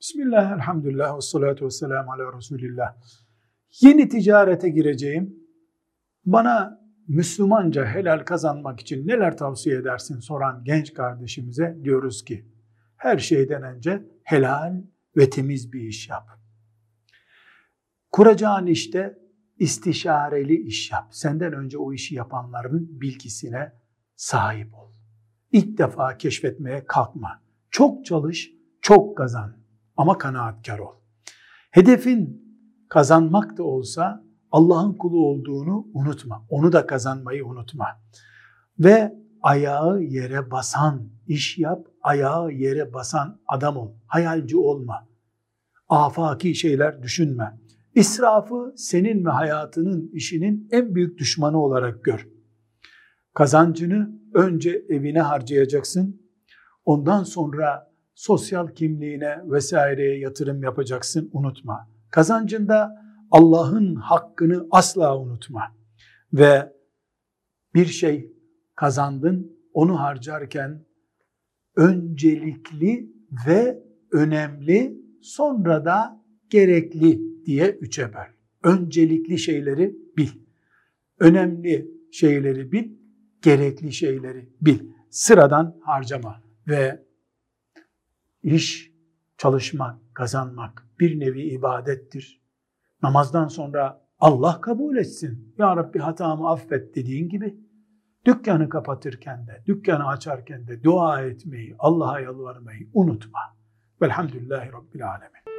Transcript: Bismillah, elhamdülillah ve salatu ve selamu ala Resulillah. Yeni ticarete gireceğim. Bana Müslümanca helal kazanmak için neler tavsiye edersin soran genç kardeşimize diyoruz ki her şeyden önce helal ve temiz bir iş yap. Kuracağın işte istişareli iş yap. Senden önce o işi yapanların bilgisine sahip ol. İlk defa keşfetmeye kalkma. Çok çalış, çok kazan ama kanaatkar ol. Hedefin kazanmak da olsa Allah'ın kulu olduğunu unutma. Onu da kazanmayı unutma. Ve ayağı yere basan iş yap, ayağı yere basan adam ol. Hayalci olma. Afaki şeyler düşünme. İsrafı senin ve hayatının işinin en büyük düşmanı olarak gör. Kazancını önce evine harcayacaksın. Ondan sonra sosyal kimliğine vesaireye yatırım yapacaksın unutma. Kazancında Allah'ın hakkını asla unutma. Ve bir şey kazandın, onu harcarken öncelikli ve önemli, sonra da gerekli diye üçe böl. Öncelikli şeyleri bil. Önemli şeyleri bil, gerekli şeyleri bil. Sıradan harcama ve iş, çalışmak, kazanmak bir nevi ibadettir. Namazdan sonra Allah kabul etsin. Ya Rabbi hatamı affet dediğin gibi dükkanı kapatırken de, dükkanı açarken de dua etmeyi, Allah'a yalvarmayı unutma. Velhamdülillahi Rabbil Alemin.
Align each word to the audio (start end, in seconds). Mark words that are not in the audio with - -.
Bismillah, 0.00 0.52
elhamdülillah 0.52 1.16
ve 1.16 1.20
salatu 1.20 1.64
ve 1.64 1.70
selamu 1.70 2.12
ala 2.12 2.36
Resulillah. 2.36 2.96
Yeni 3.80 4.08
ticarete 4.08 4.68
gireceğim. 4.68 5.36
Bana 6.24 6.80
Müslümanca 7.08 7.86
helal 7.86 8.18
kazanmak 8.18 8.80
için 8.80 9.06
neler 9.06 9.36
tavsiye 9.36 9.76
edersin 9.76 10.20
soran 10.20 10.64
genç 10.64 10.94
kardeşimize 10.94 11.78
diyoruz 11.84 12.24
ki 12.24 12.46
her 12.96 13.18
şeyden 13.18 13.62
önce 13.62 14.02
helal 14.22 14.82
ve 15.16 15.30
temiz 15.30 15.72
bir 15.72 15.80
iş 15.80 16.08
yap. 16.08 16.28
Kuracağın 18.10 18.66
işte 18.66 19.18
istişareli 19.58 20.62
iş 20.62 20.92
yap. 20.92 21.08
Senden 21.10 21.52
önce 21.52 21.78
o 21.78 21.92
işi 21.92 22.14
yapanların 22.14 23.00
bilgisine 23.00 23.72
sahip 24.16 24.74
ol. 24.74 24.92
İlk 25.52 25.78
defa 25.78 26.16
keşfetmeye 26.16 26.86
kalkma. 26.86 27.42
Çok 27.70 28.04
çalış, 28.04 28.50
çok 28.80 29.16
kazan 29.16 29.65
ama 29.96 30.18
kanaatkar 30.18 30.78
ol. 30.78 30.94
Hedefin 31.70 32.46
kazanmak 32.88 33.58
da 33.58 33.62
olsa 33.62 34.24
Allah'ın 34.50 34.92
kulu 34.92 35.26
olduğunu 35.26 35.86
unutma. 35.94 36.46
Onu 36.48 36.72
da 36.72 36.86
kazanmayı 36.86 37.46
unutma. 37.46 37.86
Ve 38.78 39.14
ayağı 39.42 40.02
yere 40.02 40.50
basan 40.50 41.08
iş 41.26 41.58
yap, 41.58 41.86
ayağı 42.02 42.52
yere 42.52 42.92
basan 42.92 43.40
adam 43.48 43.76
ol. 43.76 43.92
Hayalci 44.06 44.56
olma. 44.56 45.08
Afaki 45.88 46.54
şeyler 46.54 47.02
düşünme. 47.02 47.60
İsrafı 47.94 48.74
senin 48.76 49.24
ve 49.24 49.30
hayatının 49.30 50.10
işinin 50.12 50.68
en 50.70 50.94
büyük 50.94 51.18
düşmanı 51.18 51.62
olarak 51.62 52.04
gör. 52.04 52.28
Kazancını 53.34 54.20
önce 54.34 54.84
evine 54.88 55.20
harcayacaksın. 55.20 56.22
Ondan 56.84 57.22
sonra 57.22 57.92
sosyal 58.16 58.68
kimliğine 58.68 59.38
vesaireye 59.44 60.18
yatırım 60.18 60.62
yapacaksın 60.62 61.30
unutma. 61.32 61.88
Kazancında 62.10 63.02
Allah'ın 63.30 63.94
hakkını 63.94 64.66
asla 64.70 65.18
unutma. 65.18 65.62
Ve 66.32 66.72
bir 67.74 67.86
şey 67.86 68.32
kazandın, 68.74 69.56
onu 69.72 70.00
harcarken 70.00 70.84
öncelikli 71.76 73.12
ve 73.46 73.82
önemli, 74.12 75.00
sonra 75.22 75.84
da 75.84 76.24
gerekli 76.50 77.20
diye 77.46 77.70
üçe 77.70 78.14
böl. 78.14 78.32
Öncelikli 78.62 79.38
şeyleri 79.38 79.96
bil. 80.16 80.30
Önemli 81.20 81.90
şeyleri 82.12 82.72
bil, 82.72 82.92
gerekli 83.42 83.92
şeyleri 83.92 84.48
bil. 84.60 84.78
Sıradan 85.10 85.76
harcama 85.80 86.42
ve 86.68 87.05
iş, 88.46 88.92
çalışmak, 89.38 90.14
kazanmak 90.14 90.86
bir 91.00 91.20
nevi 91.20 91.42
ibadettir. 91.42 92.42
Namazdan 93.02 93.48
sonra 93.48 94.06
Allah 94.18 94.60
kabul 94.60 94.96
etsin. 94.96 95.54
Ya 95.58 95.76
Rabbi 95.76 95.98
hatamı 95.98 96.50
affet 96.50 96.94
dediğin 96.94 97.28
gibi 97.28 97.56
dükkanı 98.24 98.68
kapatırken 98.68 99.46
de, 99.46 99.62
dükkanı 99.66 100.06
açarken 100.06 100.66
de 100.66 100.82
dua 100.84 101.22
etmeyi, 101.22 101.76
Allah'a 101.78 102.20
yalvarmayı 102.20 102.90
unutma. 102.94 103.40
Velhamdülillahi 104.02 104.72
Rabbil 104.72 105.08
Alemin. 105.08 105.55